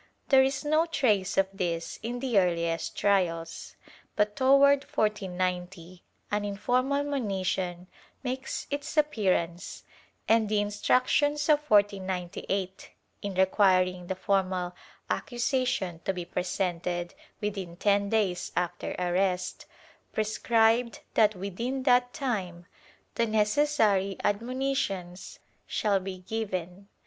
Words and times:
There 0.29 0.41
is 0.41 0.65
no 0.65 0.87
trace 0.87 1.37
of 1.37 1.47
these 1.53 1.99
in 2.01 2.21
the 2.21 2.39
earliest 2.39 2.97
trials, 2.97 3.75
but 4.15 4.35
toward 4.35 4.83
1490 4.85 6.01
an 6.31 6.43
informal 6.43 7.03
monition 7.03 7.85
makes 8.23 8.65
its 8.71 8.97
appearance 8.97 9.83
and 10.27 10.49
the 10.49 10.59
Instructions 10.59 11.47
of 11.49 11.59
1498, 11.69 12.89
in 13.21 13.35
requiring 13.35 14.07
the 14.07 14.15
formal 14.15 14.73
accusation 15.07 15.99
to 16.05 16.13
be 16.13 16.25
presented 16.25 17.13
within 17.39 17.75
ten 17.75 18.09
days 18.09 18.51
after 18.55 18.95
arrest, 18.97 19.67
prescribed 20.13 21.01
that 21.13 21.35
within 21.35 21.83
that 21.83 22.11
time 22.11 22.65
the 23.13 23.27
necessary 23.27 24.17
admonitions 24.23 25.37
shall 25.67 25.99
be 25.99 26.17
given. 26.17 26.87